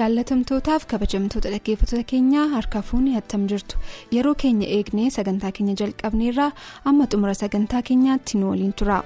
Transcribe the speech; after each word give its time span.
Jaallatamtootaaf 0.00 0.84
kabajamtoota 0.92 1.50
dhaggeeffattoota 1.54 2.04
keenyaa 2.12 2.46
harka 2.54 2.82
fuunni 2.90 3.16
attam 3.20 3.42
jirtu 3.52 3.76
yeroo 4.16 4.34
keenya 4.44 4.68
eegnee 4.76 5.08
sagantaa 5.18 5.52
keenya 5.58 5.74
jalqabneerraa 5.82 6.50
amma 6.92 7.06
xumura 7.14 7.34
sagantaa 7.42 7.82
keenyaatti 7.90 8.38
nu 8.40 8.50
waliin 8.52 8.72
tura. 8.82 9.02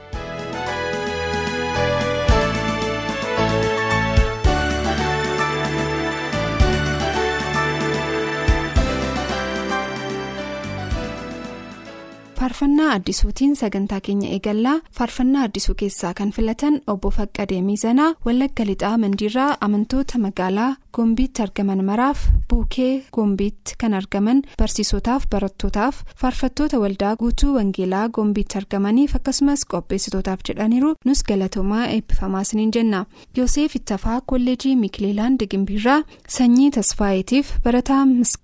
Faarfannaa 12.45 12.93
addisuutiin 12.95 13.55
sagantaa 13.57 14.01
keenya 14.07 14.29
eegallaa 14.37 14.75
faarfannaa 14.97 15.43
addisuu 15.49 15.75
keessaa 15.83 16.11
kan 16.19 16.31
filatan 16.37 16.75
obbo 16.93 17.11
faqqadee 17.19 17.61
miizanaa 17.69 18.09
wallagga 18.27 18.65
lixaa 18.71 18.99
mandiirraa 19.05 19.53
amantoota 19.67 20.19
magaalaa 20.25 20.73
goombiitti 20.97 21.43
argaman 21.45 21.81
maraaf 21.91 22.19
buukee 22.51 22.91
goombiitti 23.17 23.75
kan 23.83 23.95
argaman 24.01 24.43
barsiisotaaf 24.59 25.25
barattootaaf 25.35 26.03
faarfattoota 26.23 26.79
waldaa 26.83 27.15
guutuu 27.23 27.55
wangeelaa 27.57 28.03
goombiitti 28.19 28.59
argamaniif 28.61 29.15
akkasumas 29.21 29.65
qopheessitootaaf 29.73 30.45
jedhaniiru 30.49 30.93
nus 31.11 31.25
galatoomaa 31.31 31.87
eebbifamaa 31.95 32.43
isiniin 32.49 32.71
jenna. 32.77 33.01
Yoosef 33.39 33.77
ittafaa 33.81 34.21
kolleejii 34.27 34.75
mikileelaan 34.83 35.39
gimbiirraa 35.51 35.99
sanyii 36.37 36.71
tasfaayeetiif 36.77 37.55
barataa 37.65 38.03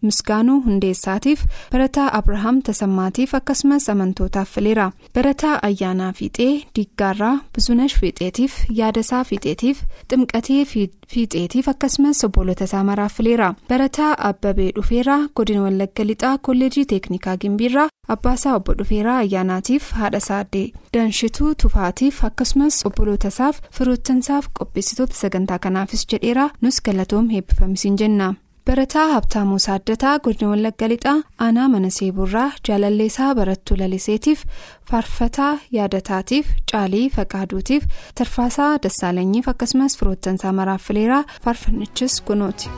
misgaanuu 0.09 0.59
hundeessaatiif 0.67 1.45
barataa 1.77 2.09
abrahaam 2.23 2.63
tasammaatiif 2.71 3.35
akkasumas 3.43 3.90
amantootaaf 3.95 4.51
fileera 4.55 4.87
barataa 5.15 5.55
ayyaanaa 5.69 6.13
fiixee 6.19 6.53
diiggaarraa 6.77 7.35
buzunash 7.55 7.97
fiixeetiif 8.01 8.55
yaadasaa 8.81 9.23
fiixeetiif 9.31 9.83
ximqatee 10.11 10.65
fiixeetiif 11.13 11.69
akkasumas 11.73 12.25
obbolota 12.29 12.65
isaa 12.71 12.83
maraaf 12.91 13.15
fileera 13.21 13.49
barataa 13.71 14.11
abbabee 14.31 14.71
dhufeeraa 14.77 15.21
godina 15.37 15.63
wallagga 15.67 16.05
lixaa 16.11 16.35
kolleejii 16.49 16.85
teeknikaa 16.93 17.37
gimbiirraa 17.45 17.89
abbaasaa 18.17 18.55
obbo 18.59 18.75
dhufeeraa 18.83 19.17
ayyaanaatiif 19.25 19.91
haadha 20.03 20.21
saaddee 20.29 20.67
danshituu 20.97 21.55
tufaatiif 21.65 22.25
akkasumas 22.31 22.83
obboloota 22.91 23.29
isaaf 23.35 23.61
firoottansaaf 23.79 24.49
qopheessitoota 24.61 25.15
sagantaa 25.23 25.59
kanaafis 25.67 26.07
jedheera 26.13 26.51
nus 26.63 26.83
galatoom 26.87 27.29
heebbifamisiin 27.35 27.97
jenna. 28.05 28.35
Barataa 28.69 29.07
habtaamuu 29.13 29.59
saaddataa 29.65 30.19
godina 30.25 30.51
wallagga 30.51 30.89
lixaa 30.93 31.15
aanaa 31.47 31.69
mana 31.75 31.91
seeburraa 31.99 32.49
jaalalleessaa 32.69 33.31
barattuu 33.39 33.77
laliseetiif 33.83 34.43
faarfataa 34.91 35.53
yaadataatiif 35.79 36.53
caalii 36.73 37.07
faqaaduutiif 37.17 37.89
tarfaasaa 38.23 38.71
dassaalanyiif 38.87 39.49
akkasumas 39.55 39.99
firoottansaa 40.03 40.53
maraaf 40.61 40.83
fileeraa 40.91 41.23
faarfannichis 41.45 42.21
kunuuti. 42.31 42.71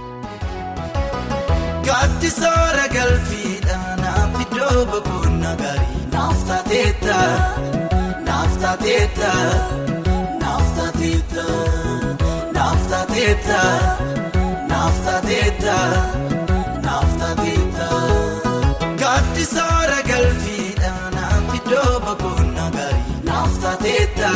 Gaaddisoora 19.00 19.98
galfiidhaan 20.10 21.15
naaf 21.16 21.54
iddoo 21.59 21.94
boqonnaa 22.06 22.70
gaarii 22.76 23.16
naaf 23.28 23.53
taateetta 23.65 24.31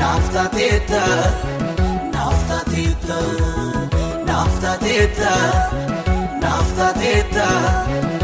naaf 0.00 0.24
taateetta 0.36 1.02
naaf 2.14 2.40
taateetta 2.50 3.18
naaf 4.28 4.52
taateetta. 4.64 5.34
Naaftateeta 6.42 8.19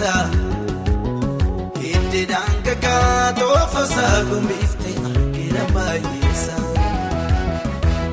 dandeessa. 0.00 0.28
Hiddeedhaan 1.82 2.62
kakkaa 2.64 3.32
toofasaa 3.38 4.22
gombiiftee 4.30 4.94
argina 5.10 5.64
baay'eessa. 5.74 6.56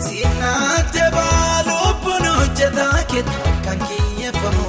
Siinaattee 0.05 1.09
baalubbuun 1.17 2.25
hojjetaa 2.37 3.03
keetaa 3.11 3.51
kan 3.65 3.79
kiyyeeffamu. 3.87 4.65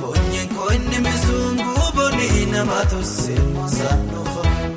Koonyeen 0.00 0.48
koonni 0.48 0.98
misuun 1.08 1.56
guuboonni 1.66 2.46
nama 2.52 2.84
tossee 2.90 3.38
moosaan 3.54 4.02
dhufamu. 4.10 4.76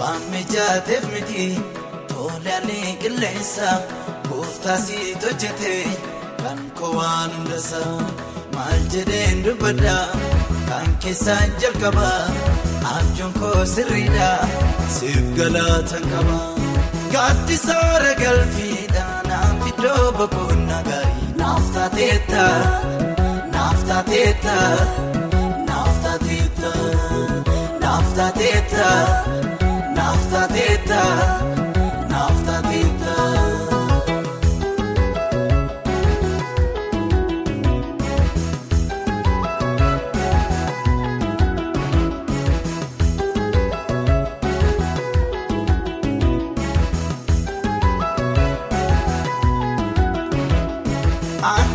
Waan 0.00 0.22
mijaateef 0.30 1.04
miti 1.12 1.60
tolaalee 2.08 2.96
qilleensa. 3.02 3.70
Kooftaasii 4.28 5.14
tojjatee 5.16 5.84
kan 6.42 6.58
kowaan 6.80 7.30
hundasaa 7.36 8.00
maal 8.60 8.80
jedheen 8.92 9.38
dubbadha 9.44 9.98
kan 10.68 10.88
keessaan 11.02 11.50
jalqaba 11.62 12.08
abjuun 12.94 13.32
koo 13.40 13.60
sirriidha 13.74 14.30
siif 14.96 15.22
galaatan 15.38 16.04
qaba. 16.12 16.38
Gaaddisoora 17.14 18.12
galfiidhaan 18.22 19.24
naaf 19.30 19.64
iddoo 19.70 20.04
boqonnaa 20.18 20.82
gaarii 20.88 21.30
naaf 21.40 21.64
taateetta 21.76 22.44
naaf 23.54 23.80
taateetta 23.88 24.56
naaf 25.70 25.94
taateetta 26.04 26.72
naaf 27.84 28.06
taateetta 28.18 28.88
naaf 29.98 30.22
taateetta 30.34 31.00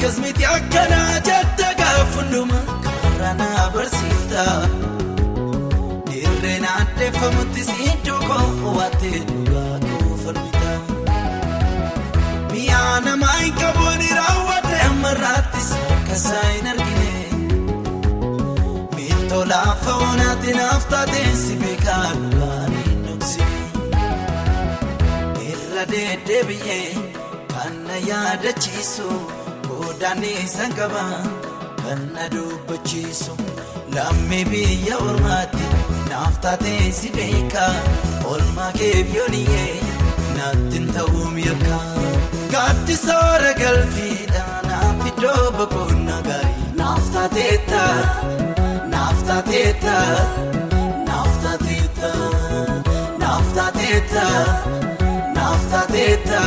Akkasumatti 0.05 0.45
akkanaa 0.45 1.13
jette 1.27 1.67
karaa 1.77 3.33
na 3.37 3.45
barsiifta. 3.73 4.43
Dirreen 6.09 6.65
addeeffamutti 6.71 7.63
siddoo 7.69 8.19
koo 8.27 8.73
waattee 8.75 9.19
dhugaa 9.29 9.79
koo 9.85 10.17
falmita. 10.23 10.73
Mi'a 12.51 12.81
namaa 13.05 13.37
hin 13.39 13.53
qabuun 13.61 14.03
raawwadde 14.19 14.77
ammarraattis 14.89 15.69
akkasaa 15.95 16.43
hin 16.51 16.67
argine. 16.73 17.13
Miiltoo 18.95 19.43
laafa 19.53 19.95
oonaatti 20.09 20.53
naaf 20.59 20.85
taateen 20.93 21.33
si 21.45 21.55
beekaa 21.63 22.03
dhugaa 22.19 22.61
hin 22.75 23.01
dhoksine. 23.07 23.59
Irra 25.49 25.83
deddeebi'ee 25.95 26.85
kan 27.55 27.73
na 27.89 27.97
yaadachiisu. 28.11 29.09
Daandii 30.01 30.45
sangaba 30.55 31.03
kan 31.83 32.01
na 32.15 32.25
dubbachiisu 32.33 33.33
lammii 33.95 34.45
biyya 34.51 34.95
ormaatti 35.07 35.65
naaf 36.09 36.35
taatee 36.43 36.91
si 36.99 37.09
beeka 37.17 37.65
olmaa 38.31 38.71
kee 38.79 38.97
biyyooniyyee 39.09 39.75
naattiin 40.37 40.87
ta'uun 40.95 41.37
yakka 41.47 41.79
gaaddisoora 42.53 43.51
galfiidhaan 43.61 44.67
naaf 44.71 44.99
iddoo 45.11 45.43
boqonnaa 45.57 46.21
gaarii 46.27 46.67
naaf 46.81 47.05
taateetta 47.15 47.83
naaf 48.93 49.17
taateetta 49.29 49.95
naaf 51.09 51.33
taateetta 51.45 52.11
naaf 53.23 53.47
taateetta 53.59 54.25
naaf 55.37 55.61
taateetta 55.73 56.41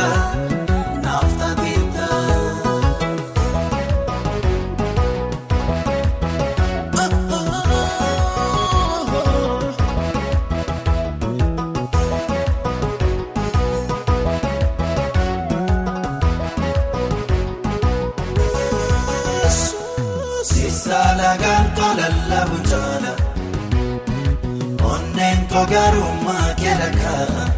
onneen 25.59 25.67
kogarummaa 25.67 26.53
keelakaa 26.61 27.49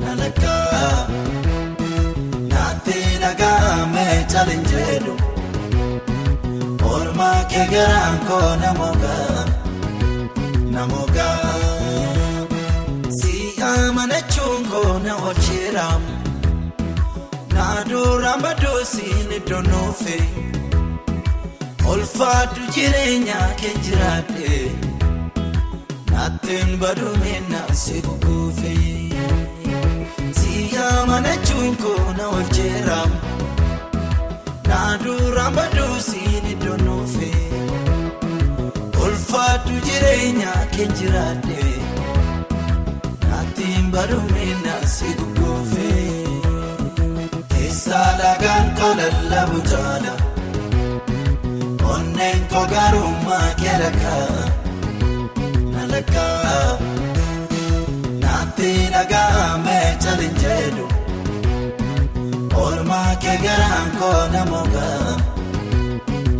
nalakaa 0.00 1.08
naatti 2.52 2.98
dhagahamee 3.20 4.24
chalinjeedhu 4.32 5.14
olmaa 6.92 7.44
kee 7.44 7.66
garaan 7.72 8.18
koo 8.28 8.56
namogaa 8.56 9.44
namogaa 10.70 11.54
si 13.20 13.54
amanachuun 13.72 14.66
koo 14.70 14.98
na 14.98 15.14
oolcheeramu 15.16 16.06
naaduraan 17.54 18.42
baduusiin 18.42 19.32
iddoo 19.36 19.62
nuufee. 19.62 20.24
Olfaatu 21.86 22.60
jireenya 22.74 23.36
kee 23.60 23.74
jiraadhe 23.84 24.70
naattiin 26.18 26.78
baduumina 26.80 27.60
si 27.72 28.02
kukuufe 28.02 28.74
si 30.38 30.54
amanachuun 30.90 31.76
koo 31.82 32.12
na 32.18 32.24
oolcheeramu 32.28 33.16
naaduraan 34.68 35.54
baduusiin 35.58 36.46
iddoo 36.52 36.76
nuufe 36.86 37.30
olfaatu 39.04 39.74
jireenya 39.86 40.52
kee 40.76 40.88
jiraadhe 40.98 41.62
naattiin 43.28 43.90
baduumina 43.94 44.74
si 44.96 45.14
kukuufe 45.20 45.88
keessaa 47.54 48.10
lagaan 48.22 48.66
kolalla 48.80 49.40
bujaala. 49.52 50.14
Onneen 51.94 52.40
kogarummaa 52.52 53.48
keelakaa 53.60 54.57
nalakaa 55.98 56.78
naatti 58.22 58.70
dhagahamee 58.94 59.88
chalinjeedhu 60.02 60.86
olmaa 62.64 63.14
kee 63.22 63.36
garaan 63.44 63.90
koo 64.00 64.20
namogaa 64.34 65.16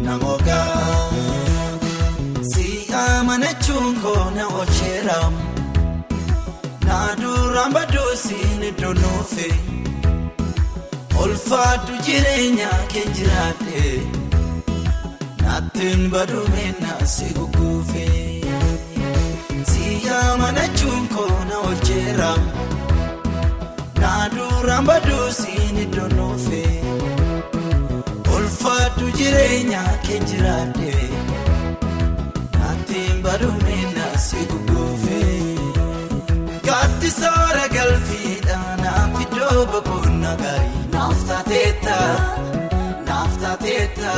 namogaa 0.07 1.11
si 2.51 2.67
amanachuun 3.03 3.95
koo 4.05 4.31
na 4.37 4.47
oolcheeramu 4.47 5.39
naaduraan 6.87 7.73
baduusiin 7.79 8.63
iddoo 8.71 8.95
nuufe 9.03 9.49
olfaatu 11.23 11.93
jireenya 12.07 12.71
kee 12.95 13.07
jiraadhe. 13.17 13.85
Naattiin 15.43 16.11
baduumina 16.11 16.93
si 17.15 17.25
kukuufe 17.39 18.07
si 18.07 18.28
amanachuun 20.27 21.05
koo 21.15 21.37
na 21.51 21.57
oolcheeramu 21.67 22.51
naaduraan 24.01 24.85
baduusiin 24.91 25.77
iddoo 25.85 26.09
nuufe. 26.19 26.63
Olfaatu 28.37 29.07
jireenya 29.19 29.83
kee 30.07 30.21
jiraadhe 30.31 30.93
naattiin 32.59 33.17
baduumina 33.25 34.07
si 34.27 34.41
kukuufe 34.53 35.23
gaaddisoora 36.69 37.65
galfiidhaan 37.77 38.79
naaf 38.85 39.21
iddoo 39.25 39.67
boqonnaa 39.73 40.37
gaarii. 40.43 40.85
Naaf 40.95 41.19
taateetta 41.33 41.99
naaf 43.09 43.33
taateetta. 43.43 44.13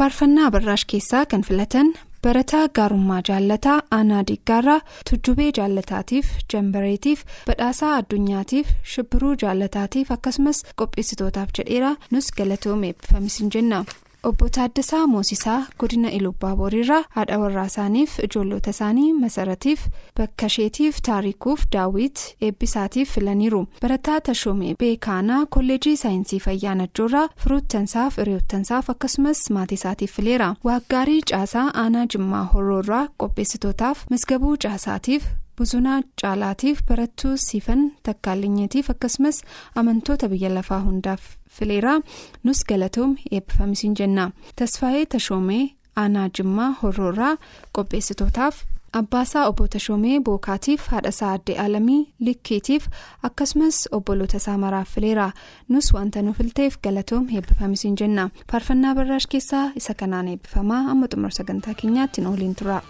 Faarfannaa 0.00 0.46
abarraash 0.50 0.84
keessaa 0.92 1.24
kan 1.32 1.42
filatan 1.48 1.88
barataa 2.26 2.62
gaarummaa 2.78 3.20
jaallataa 3.28 3.78
aanaa 3.98 4.22
diggaarraa 4.30 4.80
tujjubee 5.10 5.48
jaallataatiif 5.58 6.30
jambareetiif 6.54 7.24
badhaasaa 7.48 7.92
addunyaatiif 8.00 8.72
shibbiruu 8.94 9.34
jaallataatiif 9.44 10.12
akkasumas 10.16 10.62
qopheessitootaaf 10.82 11.50
jedheera 11.58 11.92
nus 12.10 12.30
galatoomee 12.38 12.90
eebbifamis 12.94 13.40
hin 13.40 13.50
jenna. 13.56 13.84
Obbo 14.22 14.48
Taaddasaa 14.48 15.06
Moosisaa 15.06 15.66
godina 15.78 16.10
Ilubbaa 16.10 16.56
Booriirraa 16.56 17.04
haadha 17.16 17.38
warraa 17.42 17.64
isaaniif 17.70 18.18
ijoollota 18.26 18.70
isaanii 18.74 19.12
masaratiif 19.20 19.86
bakkasheetiif 20.18 20.98
taarikuuf 21.08 21.62
daawwit 21.72 22.18
eebbisaatiif 22.48 23.14
filaniiru 23.14 23.62
barataa 23.82 24.20
tashoomee 24.28 24.74
beekaanaa 24.84 25.40
kolleejii 25.56 25.96
saayinsii 26.02 26.40
fayyaa 26.46 26.74
najjoorraa 26.82 27.26
firoottansaaf 27.44 28.16
hiriyoottansaaf 28.22 28.90
akkasumas 28.94 29.44
maatiisaatiif 29.58 30.12
fileera 30.16 30.54
waaggaarii 30.70 31.20
caasaa 31.32 31.68
aanaa 31.84 32.06
jimmaa 32.16 32.44
horoorraa 32.54 33.04
qopheessitootaaf 33.16 34.04
misgabuu 34.10 34.56
caasaatiif. 34.66 35.24
Buzunaa 35.60 35.98
caalaatiif 36.22 36.78
barattuu 36.88 37.34
siifan 37.46 37.82
takkaalinyeetiif 38.08 38.90
akkasumas 38.94 39.40
amantoota 39.82 40.28
biyya 40.32 40.50
lafaa 40.54 40.80
hundaaf 40.86 41.22
fileeraa 41.58 41.98
nus 42.44 42.60
galatoom 42.70 43.16
eebbifamisiin 43.36 43.94
jenna 44.00 44.24
tasfaayee 44.60 45.06
tashoomee 45.14 45.62
aanaa 46.02 46.28
jimmaa 46.38 46.70
horoorraa 46.82 47.32
qopheessitootaaf 47.78 48.56
abbaasaa 49.00 49.42
obbo 49.50 49.66
tashoomee 49.74 50.20
bookaatiif 50.28 50.86
haadhasaa 50.92 51.32
addee 51.38 51.58
alamii 51.64 52.00
likkiitiif 52.28 52.86
akkasumas 53.28 53.78
obboloota 53.98 54.36
isaa 54.42 54.56
maraaf 54.64 54.88
fileera 54.94 55.28
nus 55.68 55.92
wanta 55.94 56.22
nu 56.22 56.32
filteef 56.38 56.78
galatoom 56.86 57.28
eebbifamisiin 57.36 57.96
jenna 58.00 58.30
faarfannaa 58.52 58.94
barraash 59.00 59.28
keessaa 59.34 59.66
isa 59.82 59.94
kanaan 60.02 60.28
eebbifamaa 60.34 60.82
amma 60.94 61.06
xumura 61.14 61.30
sagantaa 61.38 61.74
keenyaatti 61.82 62.26
ooliin 62.32 62.54
tura. 62.62 62.80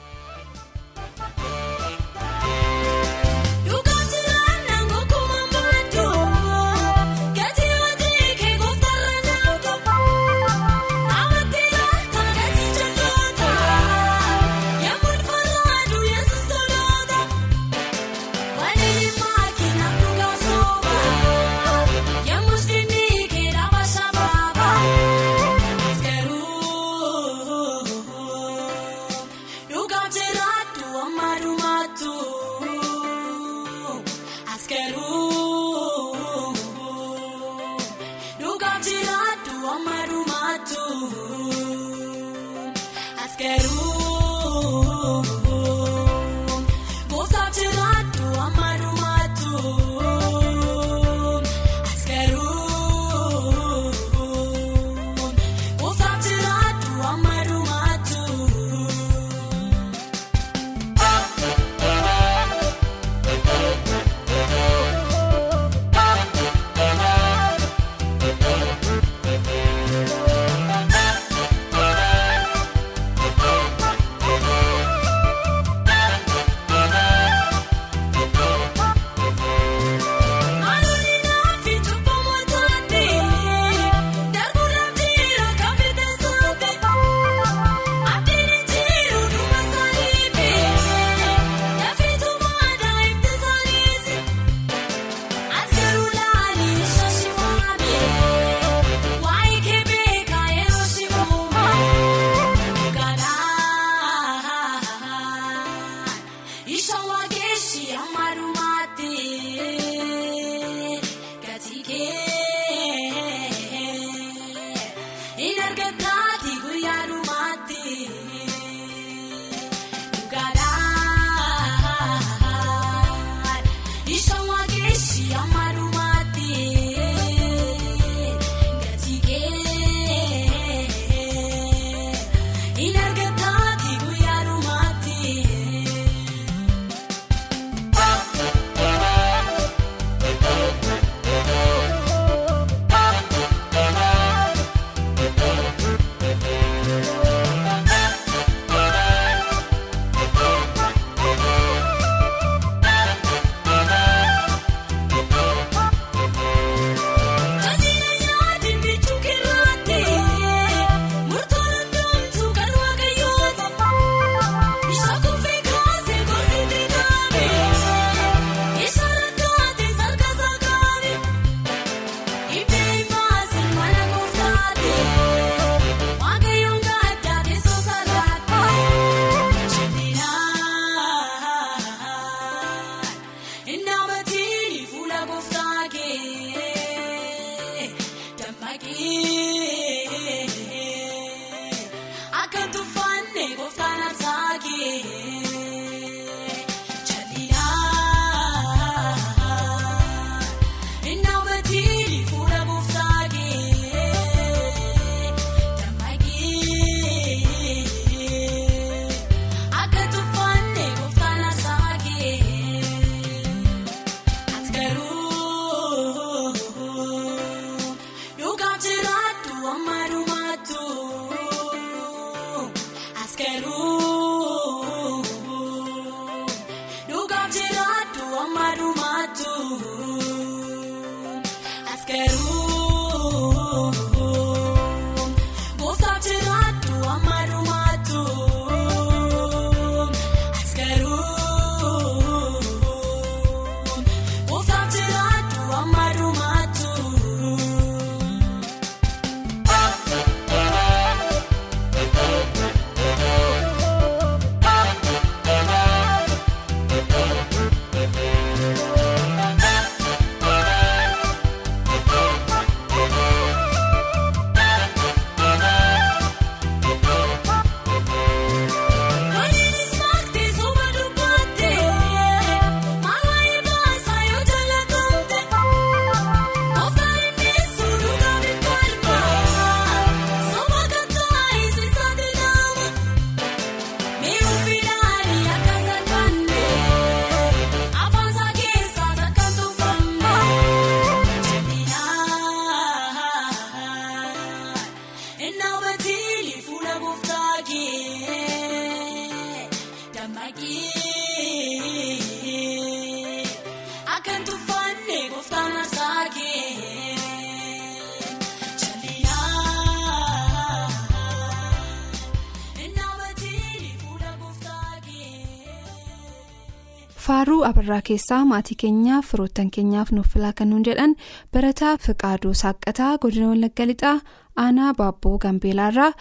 Abarraa 317.90 318.06
keessaa 318.06 318.44
maatii 318.48 318.74
keenyaaf 318.80 319.30
firoottan 319.32 319.70
keenyaaf 319.76 320.10
nuuf 320.14 320.28
filaa 320.32 320.52
kan 320.58 320.68
nuun 320.70 320.84
jedhan 320.88 321.14
barataa 321.52 321.96
Fiqaaduu 322.04 322.52
Saaqqataa 322.60 323.18
godina 323.24 323.48
Wallagga 323.50 323.86
Lixaa 323.90 324.20
aanaa 324.64 324.92
Baabboo 325.00 325.38
Gambeelaarraa 325.44 326.12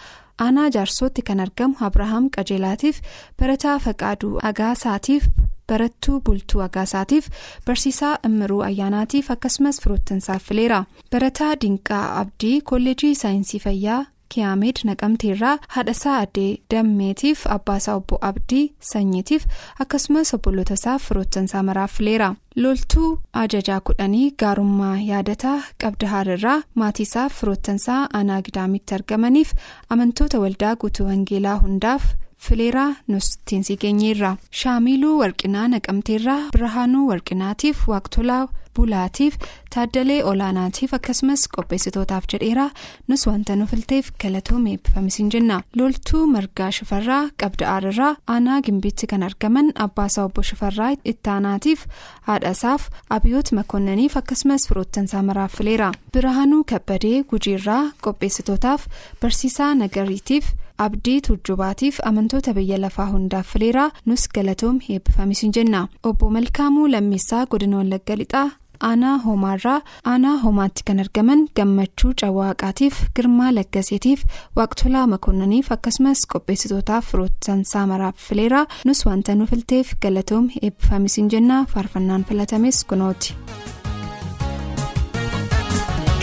aanaa 0.46 0.66
jaarsootti 0.76 1.22
kan 1.28 1.40
argamu 1.46 1.76
Abirahaam 1.88 2.26
Qajeelaatiif 2.36 2.98
barataa 3.38 3.78
Fiqaaduu 3.86 4.32
Agaasaatiif 4.50 5.28
barattuu 5.68 6.20
bultuu 6.20 6.60
Agaasaatiif 6.66 7.28
barsiisaa 7.66 8.16
Immiruu 8.30 8.62
Ayyaanaatiif 8.70 9.30
akkasumas 9.30 9.80
firoottansaaf 9.84 10.42
fileera 10.48 10.84
barataa 11.12 11.54
Dinqaa 11.60 12.04
Abdii 12.20 12.60
kolleejii 12.60 13.14
saayinsii 13.14 13.60
fayyaa. 13.68 14.04
Kiyaameed 14.34 14.78
naqamteerraa 14.88 15.56
haadhasaa 15.74 16.16
addee 16.24 16.50
dammeetiif 16.74 17.40
abbaasaa 17.56 17.94
obbo 18.00 18.18
abdii 18.28 18.62
sanyiitiif 18.90 19.46
akkasumas 19.84 20.34
obboloota 20.36 20.74
isaaf 20.80 21.08
firoottansaa 21.08 21.62
maraaf 21.68 21.92
fileera 21.98 22.28
loltuu 22.62 23.10
ajajaa 23.42 23.80
kudhanii 23.90 24.30
gaarummaa 24.42 24.94
yaadataa 25.10 25.58
qabda 25.84 26.08
haararraa 26.14 26.56
maatii 26.82 27.06
isaaf 27.10 27.40
firoottansaa 27.40 28.00
aanaa 28.20 28.40
gidaamitti 28.48 28.94
argamaniif 28.98 29.52
amantoota 29.96 30.40
waldaa 30.44 30.74
guutuu 30.84 31.06
wangeelaa 31.10 31.58
hundaaf 31.66 32.04
fileeraa 32.46 32.90
nustiin 33.12 33.64
geenyeerra 33.80 34.36
shaamiluu 34.62 35.18
warqinaa 35.22 35.68
naqamteerraa 35.74 36.40
birhaanuu 36.54 37.06
warqinaatiif 37.10 37.82
waaqtolaa 37.92 38.44
bulaatiif 38.76 39.34
taaddalee 39.74 40.18
olaanaatiif 40.30 40.94
akkasumas 40.98 41.42
qopheessitootaaf 41.56 42.24
jedheeraa 42.32 42.70
nus 43.08 43.26
wanta 43.30 43.56
nu 43.56 43.66
filteef 43.72 44.10
galatoomee 44.24 44.72
eebbifamisiin 44.76 45.30
jenna 45.34 45.60
loltuu 45.80 46.22
margaa 46.34 46.70
shifarraa 46.78 47.22
qabda 47.42 47.68
aararraa 47.74 48.12
aanaa 48.36 48.60
gimbiitti 48.68 49.06
kan 49.12 49.22
argaman 49.28 49.72
abbaasaa 49.86 50.24
obbo 50.30 50.42
shifarraa 50.50 50.92
ittaanaatiif 51.14 51.84
haadhasaaf 52.28 52.88
abiyoot 53.18 53.52
makoonnaniif 53.60 54.16
akkasumas 54.22 54.68
firoottansaa 54.68 55.22
maraaf 55.28 55.54
fileera 55.60 55.92
birhaanuu 56.14 56.64
kabbadee 56.72 57.22
gujiirraa 57.34 57.82
qopheessitootaaf 58.06 58.86
barsiisaa 59.22 59.74
nagariitiif. 59.74 60.44
abdii 60.84 61.20
turjubaatiif 61.24 61.96
amantoota 62.08 62.52
biyya 62.58 62.76
lafaa 62.82 63.06
hundaaf 63.10 63.48
fileeraa 63.52 63.90
nus 64.10 64.22
galatoom 64.36 64.76
eebbifamisiin 64.94 65.52
jenna 65.56 65.80
obbo 66.10 66.30
malkaamuu 66.36 66.86
lammeessaa 66.92 67.40
godina 67.54 67.76
wallagga 67.80 68.16
lixaa 68.20 68.46
aanaa 68.88 69.16
homaarraa 69.24 69.78
aanaa 70.12 70.36
homaatti 70.44 70.82
kan 70.90 71.00
argaman 71.04 71.40
gammachuu 71.60 72.12
cawwaaqaatiif 72.22 73.00
girmaa 73.16 73.50
laggaseetiif 73.58 74.20
waaqtolaa 74.60 75.06
makoonnaniif 75.14 75.72
akkasumas 75.76 76.20
qopheessitootaaf 76.34 77.10
firoottansaa 77.12 77.84
maraaf 77.92 78.16
fileeraa 78.28 78.64
nus 78.90 79.04
wanta 79.08 79.34
nu 79.40 79.46
filteef 79.52 79.92
galatoom 80.06 80.48
eebbifamisiin 80.62 81.30
jennaa 81.34 81.64
faarfannaan 81.74 82.24
filatames 82.30 82.84
kunooti. 82.92 83.34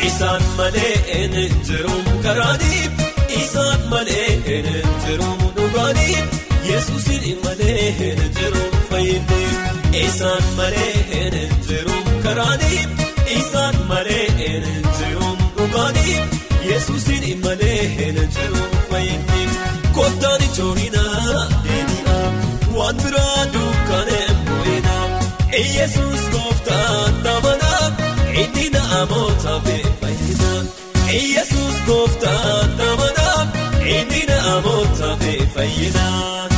Isaan 0.08 0.44
malee 0.58 0.94
hin 1.14 1.36
jiruun 1.68 2.06
karaanii 2.24 2.84
isaan 3.42 3.82
malee 3.94 4.28
hin 4.48 4.68
jiruun 5.06 5.42
dhugaanii 5.58 6.18
yesuusin 6.70 7.40
malee 7.46 7.86
hin 8.00 8.22
jiruun 8.40 8.78
fayyinni 8.90 9.42
isaan 10.06 10.44
malee 10.58 10.94
hin 11.12 11.36
jiruun 11.70 12.07
karaanii 12.28 12.82
isaan 13.40 13.76
malee 13.90 14.26
hin 14.40 14.66
jiruun 15.00 15.38
dhugaanii 15.58 16.16
yesuusin 16.70 17.26
malee 17.46 17.82
hin 17.98 18.18
jiruun 18.38 18.74
fayyinni 18.90 19.44
kottaan 20.00 20.42
ijoollinaa 20.48 21.46
deebi'aa 21.68 22.28
waan 22.78 22.98
biraa 23.04 23.46
dukkanee 23.54 24.28
bu'inaa 24.50 25.06
yesuus 25.78 26.24
gooftaan 26.36 27.14
tamanaa. 27.24 27.86
Inni 28.42 28.66
namoota 28.74 29.54
fayyada 30.02 30.52
Yesuus 31.14 31.78
gooftaan 31.88 32.76
tamanaa 32.82 33.42
inni 33.96 34.22
namoota 34.32 35.10
fayyada. 35.56 36.57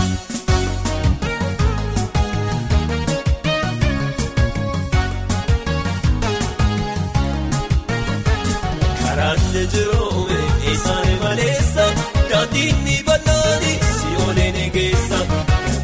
Bal'aani 13.10 13.74
si 13.98 14.10
olee 14.28 14.52
ni 14.58 14.66
geessa 14.78 15.20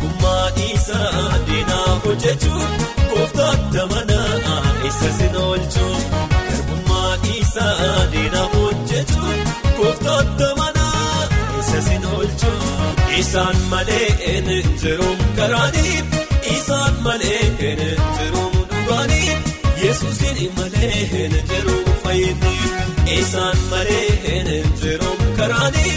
gummaa 0.02 0.48
isaa 0.70 1.40
diinaa 1.50 1.92
hojjechuun 2.06 2.72
gooftaan 3.12 3.60
tamanaa 3.76 4.62
isa 4.90 5.10
sin 5.18 5.36
oolchuun 5.46 6.02
garbummaa 6.50 7.14
isaa 7.40 7.96
diinaa 8.16 8.48
hojjechuun 8.56 9.40
gooftaan 9.78 10.28
tamanaa 10.42 11.24
isa 11.62 11.82
sin 11.90 12.06
oolchuun 12.14 13.04
isaan 13.22 13.58
malee 13.74 14.08
hin 14.26 14.50
jiruun 14.84 15.20
karaanii 15.38 16.00
isaan 16.56 16.96
malee 17.08 17.44
hin 17.62 17.82
jiruun 18.18 18.58
dhugaanii 18.72 19.38
yesuusin 19.84 20.42
malee 20.58 20.92
hin 21.14 21.36
jiruun 21.52 21.86
fayyinni 22.04 22.56
isaan 23.20 23.58
malee 23.72 24.06
hin 24.28 24.52
jiruun 24.84 25.24
karaanii 25.40 25.96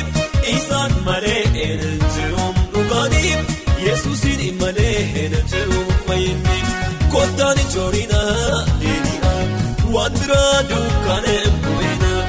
waan 10.30 10.66
biraa 10.68 10.68
dukkanee 10.70 11.44
bu'inaa 11.62 12.22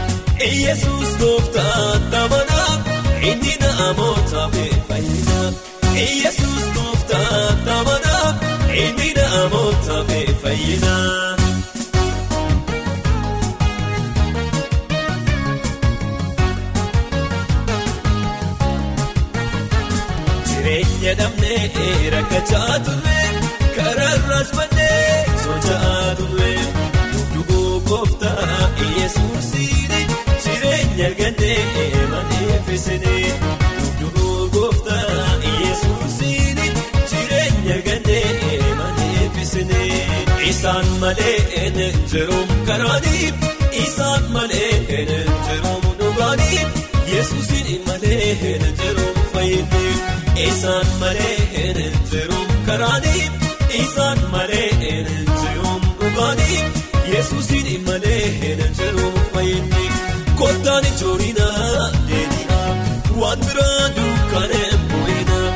Yesuus 0.65 1.11
gooftaan 1.21 2.01
tamanaa 2.11 2.73
inni 3.29 3.53
namoota 3.63 4.43
fayyinaa 4.89 5.49
Yesuus 6.23 6.65
gooftaan 6.75 7.57
tamanaa 7.65 8.27
inni 8.83 9.09
namoota 9.19 9.97
fayyinaa. 10.43 11.35
Jireenya 20.49 21.13
dhabnee 21.19 22.09
rakkachaa 22.15 22.75
turre. 22.87 23.21
Kararraas 23.75 24.49
mannee 24.57 25.25
socho'aa 25.43 25.98
malee 41.01 41.37
hin 41.51 41.79
jiruun 42.11 42.47
karaanii 42.67 43.33
isaan 43.83 44.23
malee 44.35 44.71
hin 44.89 45.11
jiruun 45.47 45.85
dhugaanii 45.99 46.59
yesuusiin 47.13 47.81
malee 47.87 48.29
hin 48.41 48.65
jiruun 48.81 49.19
fayyinni 49.33 49.93
isaan 50.47 50.87
malee 50.99 51.37
hin 51.55 51.79
jiruun 52.11 52.47
karaanii. 52.65 53.29
Isaan 53.81 54.19
malee 54.31 54.69
hin 54.81 55.07
jiruun 55.41 55.81
dhugaanii 55.99 56.59
yesuusin 57.13 57.67
malee 57.87 58.23
hin 58.41 58.63
jiruun 58.79 59.19
fayyinni 59.33 59.85
kottaan 60.39 60.85
ijoollinaa 60.91 61.89
deebi'aa 62.09 62.71
waan 63.21 63.39
biraa 63.45 63.85
dukkanee 63.97 64.71
bu'inaa 64.91 65.51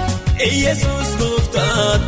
yesuus 0.63 1.09
gooftaan 1.19 2.01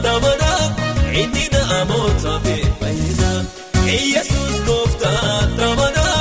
yesuus 4.13 4.57
gooftaan 4.67 5.49
tamanaa 5.59 6.19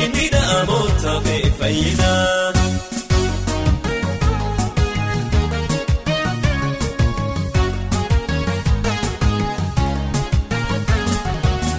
inni 0.00 0.26
namoota 0.36 1.14
fayyinaa. 1.58 2.52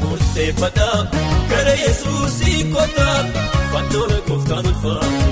Murteeffataa 0.01 0.97
gara 1.49 1.73
yesuusii 1.83 2.63
kottaa 2.73 3.17
fannoon 3.71 4.13
gooftaan 4.27 4.65
ulfaatu 4.67 5.27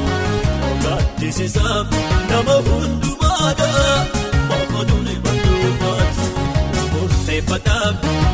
ogaatisisaa 0.72 1.80
nama 2.30 2.56
hundumaadhaa 2.67 3.98
mookoduun 4.50 5.10
badduubaatu. 5.24 6.26
Murteeffataa 6.93 7.88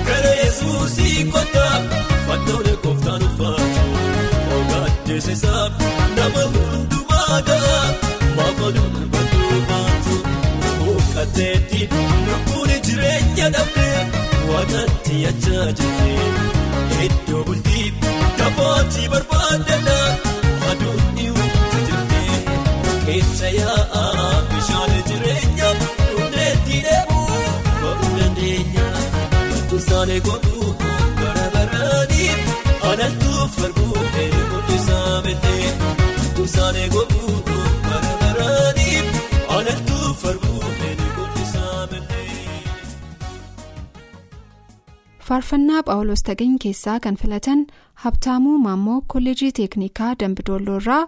gara 0.07 0.33
yesuusii 0.43 1.23
kottaa 1.35 1.64
gooftaan 2.95 3.23
ulfaatu 3.23 3.81
ogaatisisaa 4.57 5.69
nama 6.15 6.43
hundumaadhaa 6.53 7.85
mookoduun 8.35 9.09
badduubaatu. 9.11 10.15
Mukateetti 10.79 11.89
lubbuun 12.27 12.69
jireenya 12.87 13.49
dhabdee. 13.53 14.05
Waaqatti 14.49 15.25
achaa 15.31 15.67
jirtee 15.77 17.05
iddoo 17.05 17.43
bultii 17.43 17.93
taphaatti 18.37 19.09
barbaadana 19.09 19.97
aduun 20.71 21.19
iwutti 21.25 21.79
jirtee 21.87 22.37
keessa 23.05 23.47
yaa'aa 23.59 24.41
bishaan 24.51 24.93
jireenya 25.09 25.69
dhumdeetti 25.81 26.83
deemuu 26.87 27.43
ba'uu 27.81 28.11
dandeenya 28.19 28.85
bara 28.91 30.19
baraanii 30.19 30.54
alaltuuf 33.05 33.51
farbuu 33.61 34.03
eeguusaa 34.21 35.21
beekee 35.25 35.67
isaanii 36.45 36.87
godhuu 36.95 37.33
bara 37.87 38.13
baraanii 38.21 38.97
alaltuuf 39.57 40.21
farbuu 40.23 40.71
eeguusaa 40.89 41.87
beekee. 41.91 42.63
faarfannaa 45.27 45.83
phaawulos 45.89 46.23
tagany 46.29 46.57
keessaa 46.65 46.97
kan 47.05 47.15
filatan 47.21 47.63
habtaamuu 48.05 48.57
maammoo 48.65 48.99
kolleejii 49.13 49.51
teeknikaa 49.61 50.11
dambidolloo 50.23 50.77
irraa 50.83 51.01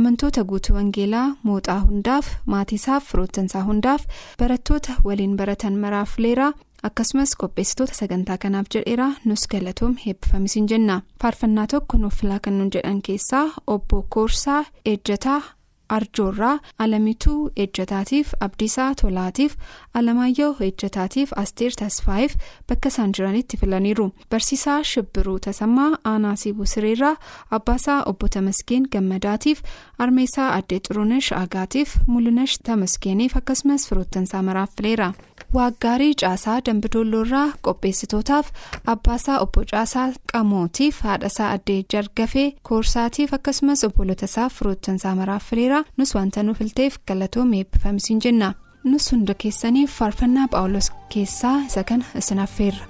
amantoota 0.00 0.44
guutuu 0.52 0.76
wangeelaa 0.80 1.26
mooxaa 1.48 1.80
hundaaf 1.88 2.26
maatiisaaf 2.54 3.04
firoottansaa 3.12 3.62
hundaaf 3.72 4.02
barattoota 4.42 4.92
waliin 5.08 5.36
baratan 5.42 5.76
maraaf 5.84 6.18
leeraa 6.26 6.52
akkasumas 6.82 7.34
qopheessitoota 7.40 7.94
sagantaa 7.94 8.38
kanaaf 8.38 8.66
jedheera. 8.74 9.10
Nus 9.24 9.46
galatoom 9.48 9.96
heebbifamisiin 10.06 10.66
jenna. 10.70 11.00
Faarfannaa 11.22 11.66
tokko 11.66 11.98
nuuf 11.98 12.14
filaa 12.20 12.38
kan 12.42 12.58
nuun 12.58 12.70
jedhan 12.74 13.02
keessaa 13.02 13.46
obbo 13.66 14.06
koorsaa 14.08 14.64
ejjataa 14.84 15.42
arjoorraa 15.88 16.58
alamituu 16.78 17.50
ejjataatiif 17.56 18.32
abdiisaa 18.40 18.94
tolaatiif 19.00 19.52
alamaayyoo 19.94 20.56
ejjataatiif 20.60 21.30
asteer 21.42 21.72
tasfaayiif 21.78 22.34
bakka 22.68 22.88
isaan 22.88 23.12
jiranitti 23.16 23.56
filaniiru. 23.56 24.10
Barsiisaa 24.30 24.82
shibbiruu 24.84 25.38
tasammaa 25.38 25.90
aanaa 26.04 26.36
siibuu 26.36 26.66
sireerraa 26.66 27.16
abbaasaa 27.50 28.02
obbo 28.06 28.28
tamaskeen 28.28 28.88
gammadaatiif 28.92 29.62
armeessaa 29.98 30.52
addee 30.54 30.80
xurunesh 30.88 31.32
agaatiif 31.42 31.96
mul'inash 32.06 32.58
tamaskeeniif 32.62 33.36
akkasumas 33.36 33.88
firoottansaa 33.88 34.42
maraaf 34.42 34.70
fileera. 34.76 35.12
Waaggaarii 35.56 36.14
caasaa 36.22 36.56
dambidoolloorraa 36.66 37.46
qopheessitootaaf 37.68 38.46
abbaasaa 38.94 39.38
obbo 39.44 39.64
caasaa 39.72 40.06
qamootiif 40.32 41.00
haadhasaa 41.08 41.50
addee 41.56 41.80
jargafee 41.94 42.46
koorsaatiif 42.70 43.34
akkasumas 43.38 43.84
obbolotasaaf 43.88 44.58
firoottansaa 44.58 45.14
maraaf 45.20 45.48
fileera 45.50 45.80
nus 45.96 46.14
wanta 46.18 46.42
nu 46.42 46.54
filteef 46.60 46.98
galatoomee 47.08 47.60
eebbifamisiin 47.64 48.20
jenna 48.26 48.52
nus 48.90 49.12
hunda 49.12 49.34
keessaniif 49.44 49.98
faarfannaa 50.00 50.48
phaawulos 50.52 50.90
keessaa 51.14 51.56
isa 51.66 51.84
kana 51.92 52.04
isin 52.22 52.38
affeerra. 52.46 52.84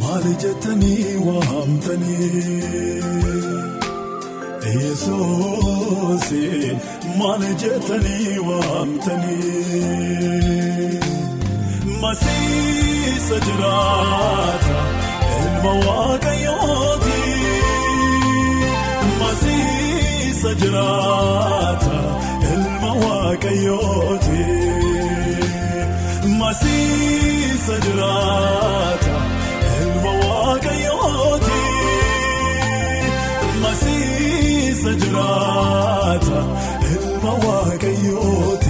maali 0.00 0.34
jettanii 0.42 1.16
waamtanii. 1.26 2.48
Yesoosiin 4.76 6.76
maal 7.18 7.42
jettanii 7.62 8.34
waamtanii 8.48 9.68
Masiisa 12.02 13.36
jiraata 13.46 14.76
ilma 15.44 15.72
waaqayyooti 15.86 17.20
Masiisa 19.20 20.50
jiraata 20.62 21.96
ilma 22.52 22.90
waaqayyooti 23.04 24.42
Masiisa 26.40 27.76
jiraata 27.86 29.14
Masiisa 34.88 35.06
jiraata 35.06 36.38
ilma 36.92 37.32
waaqayyooti. 37.44 38.67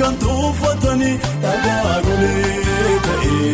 Kan 0.00 0.14
tuffatanii 0.22 1.16
dhagaa 1.42 1.96
golee 2.06 2.94
ta'e 3.06 3.50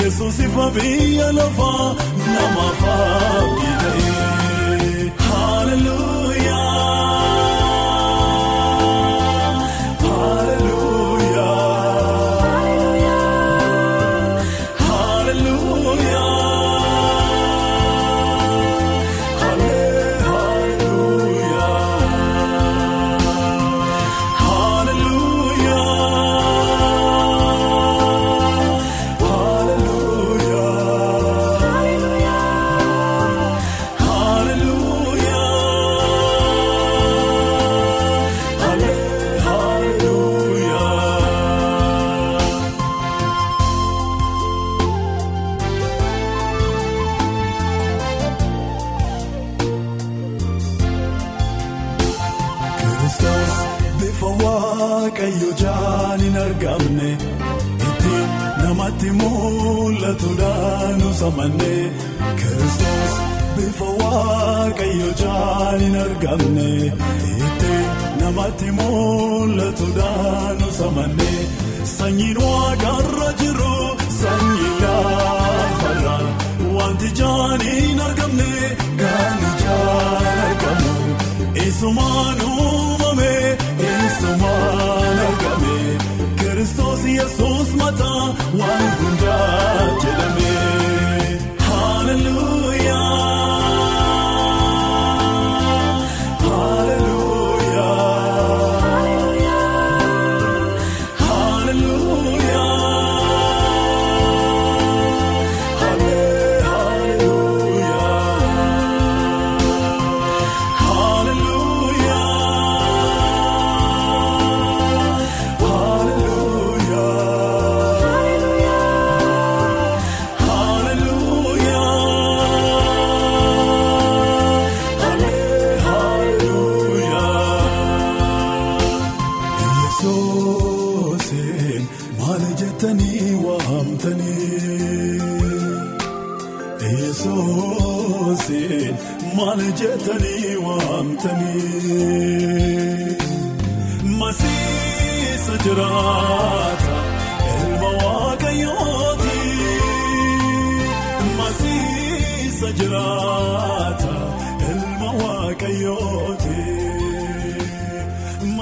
Yesuus 0.00 0.38
ifa 0.48 0.66
biyya 0.76 1.28
lafaa 1.38 1.88
namaaf 2.34 2.82
abdii 2.96 3.76
ta'e. 3.84 5.10
Hallelujah. 5.28 6.15
Waaqayyo 55.06 55.50
jaan 55.62 56.20
hin 56.24 56.36
argamne 56.44 57.10
ittiin 57.88 58.30
namatti 58.62 59.10
mul'atuudhaan 59.18 61.02
usamanne 61.10 61.74
Kiristoos 62.40 63.14
bifa 63.56 63.88
waaqayyo 64.00 65.10
jaan 65.22 65.78
hin 65.84 65.96
argamne 66.06 66.66
ittiin 66.86 67.86
namatti 68.22 68.68
mul'atuudhaan 68.80 70.58
usamanne 70.70 71.30
sanyiin 71.96 72.38
waaqarra 72.46 73.30
jiru 73.42 73.74
sanyii 74.20 74.74
lafarra 74.82 76.16
wanti 76.78 77.08
jaan 77.22 77.60
hin 77.70 77.98
argamne 78.08 78.50
kan 79.04 79.38
ijaan 79.52 80.38
argamu. 80.48 80.92
Isumaan 81.66 82.38
uumame 83.60 83.90
isumaan 84.06 85.18
argame 85.28 85.76
Kiristoos 86.40 87.02
Yesuus 87.18 87.70
mataa 87.80 88.24
waan 88.60 88.86
hundaa 89.00 89.88
jedhame. 90.02 90.55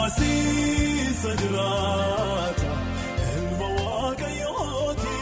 barsiisa 0.05 1.31
jiraata 1.41 2.71
elma 3.35 3.69
waaqayyooti 3.85 5.15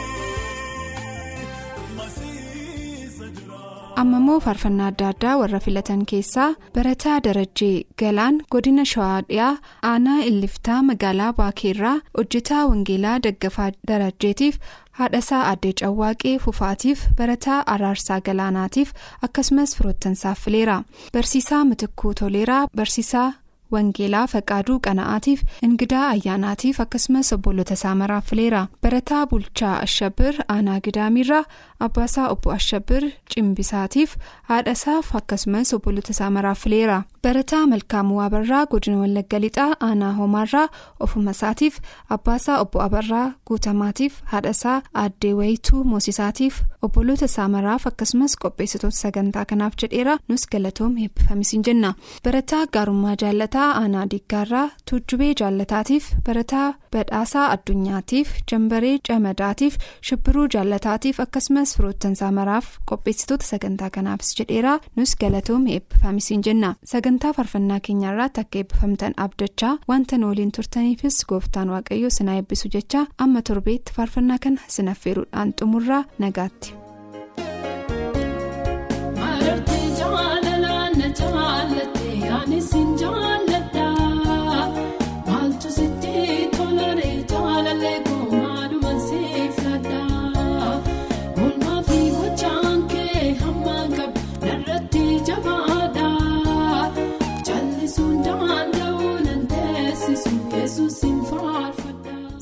barsiisa 1.97 3.25
jiraata. 3.35 3.93
ammamoo 4.01 4.39
faarfannaa 4.45 4.87
adda 4.93 5.07
addaa 5.13 5.35
warra 5.41 5.59
filatan 5.65 6.01
keessaa 6.11 6.47
barataa 6.77 7.17
darajjee 7.27 7.75
galaan 8.01 8.39
godina 8.55 8.85
shawaadhiyaa 8.93 9.51
aanaa 9.91 10.17
illiftaa 10.31 10.79
magaalaa 10.89 11.33
baakeerraa 11.37 11.97
hojjetaa 12.17 12.63
wangeelaa 12.71 13.17
daggafaa 13.27 13.69
darajjeetiif. 13.91 14.57
haadhasaa 14.99 15.43
addee 15.51 15.71
cawwaaqee 15.83 16.33
fufaatiif 16.47 16.99
barataa 17.21 17.59
araarsaa 17.75 18.19
galaanaatiif 18.27 18.91
akkasumas 19.27 19.71
firoottan 19.77 20.15
saafileera 20.23 20.75
barsiisaa 21.15 21.61
mitikkuu 21.69 22.13
toleeraa 22.19 22.59
barsiisaa 22.81 23.29
wangeelaa 23.73 24.25
faqaaduu 24.33 24.77
qana'aatiif 24.87 25.39
ingidaa 25.67 26.05
ayyaanaatiif 26.15 26.79
akkasumas 26.85 27.33
obbolota 27.37 27.73
isaa 27.79 27.95
maraaf 28.01 28.25
fileera 28.31 28.61
barataa 28.83 29.23
bulchaa 29.31 29.75
ashabir 29.85 30.33
aanaa 30.55 30.79
gidaamirraa 30.87 31.43
abbaasaa 31.87 32.27
obbo 32.35 32.51
ashabir 32.59 33.03
cimbisaatiif 33.33 34.15
haadhasaaf 34.51 35.15
akkasumas 35.21 35.73
obbolota 35.77 36.11
isaa 36.15 36.29
maraaf 36.37 36.59
fileera 36.63 36.99
barataa 37.23 37.67
malkaamuu 37.71 38.19
abarraa 38.21 38.65
godina 38.71 38.97
wallagga 39.01 39.39
lixaa 39.43 39.75
aanaa 39.87 40.11
homaarraa 40.19 40.67
ofuma 41.05 41.31
isaatiif 41.35 41.75
abbaasaa 42.15 42.57
obbo 42.63 42.81
abarraa 42.85 43.27
guutamaatiif 43.47 44.13
haadhasaa 44.31 44.81
aaddee 45.03 45.31
wayituu 45.39 45.83
moosisaatiif 45.91 46.57
obbolota 46.87 47.25
isaa 47.31 47.47
maraaf 47.53 47.87
akkasumas 47.91 48.35
qopheessitoota 48.45 48.97
sagantaa 49.03 49.45
kanaaf 49.51 49.73
jedheera 49.83 50.17
nus 50.29 50.43
galatoom 50.55 50.97
eebbifamisiin 51.05 51.63
jenna 51.67 51.93
barataa 52.25 52.63
gaarummaa 52.73 53.15
jaallataa. 53.21 53.69
aanaa 53.81 54.05
diggaarraa 54.11 54.65
tuujjubee 54.89 55.31
jaallataatiif 55.41 56.11
barataa 56.27 56.67
badhaasaa 56.93 57.45
addunyaatiif 57.55 58.29
jambaree 58.51 58.97
camadaatiif 59.07 59.77
shibbiruu 60.09 60.45
jaallataatiif 60.57 61.19
akkasumas 61.25 61.75
firoottansaa 61.77 62.31
maraaf 62.39 62.65
qopheessitoota 62.91 63.45
sagantaa 63.51 63.89
kanaafis 63.95 64.35
jedheera 64.39 64.75
nus 64.95 65.15
galatoom 65.23 65.67
eebbifamisiin 65.77 66.43
jenna 66.49 66.75
sagantaa 67.13 67.33
faarfannaa 67.37 67.79
keenyaarraatti 67.87 68.41
akka 68.43 68.57
eebbifamtan 68.61 69.13
abdachaa 69.25 69.73
wanta 69.91 70.17
nu 70.21 70.27
waliin 70.31 70.51
turtaniifis 70.57 71.19
gooftaan 71.31 71.69
waaqayyoo 71.75 72.09
sinaa 72.17 72.35
eebbisu 72.39 72.71
jecha 72.77 73.05
amma 73.25 73.41
torbeetti 73.49 73.93
faarfannaa 73.97 74.39
kana 74.47 74.61
sinaffeeruudhaan 74.77 75.53
xumurraa 75.59 76.03
nagaatti. 76.25 76.73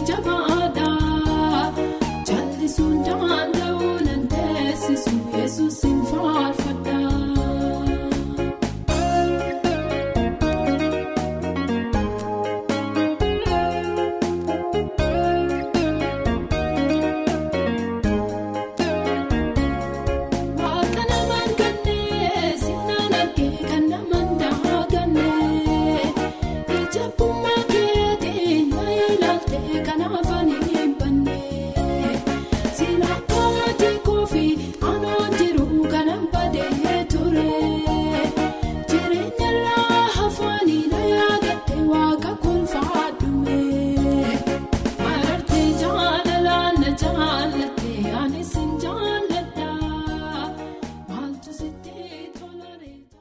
Kanaaf 0.00 0.51